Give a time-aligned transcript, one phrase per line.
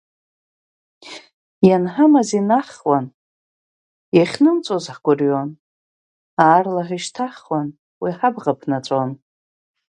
[1.67, 3.05] Ианҳамаз инаҳхуан,
[4.17, 5.49] иахьнымҵәоз ҳгәырҩон,
[6.43, 7.67] аарлаҳәа ишьҭаҳхуан,
[8.01, 9.09] уи ҳабӷа ԥнаҵәон.